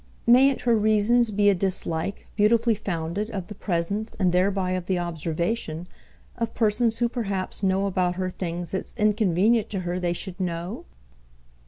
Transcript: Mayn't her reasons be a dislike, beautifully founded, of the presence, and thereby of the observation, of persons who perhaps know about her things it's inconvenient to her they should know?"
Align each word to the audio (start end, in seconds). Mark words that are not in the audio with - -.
Mayn't 0.25 0.61
her 0.61 0.75
reasons 0.75 1.29
be 1.29 1.47
a 1.47 1.53
dislike, 1.53 2.25
beautifully 2.35 2.73
founded, 2.73 3.29
of 3.29 3.45
the 3.45 3.53
presence, 3.53 4.15
and 4.19 4.31
thereby 4.31 4.71
of 4.71 4.87
the 4.87 4.97
observation, 4.97 5.87
of 6.37 6.55
persons 6.55 6.97
who 6.97 7.07
perhaps 7.07 7.61
know 7.61 7.85
about 7.85 8.15
her 8.15 8.31
things 8.31 8.73
it's 8.73 8.95
inconvenient 8.97 9.69
to 9.69 9.81
her 9.81 9.99
they 9.99 10.13
should 10.13 10.39
know?" 10.39 10.85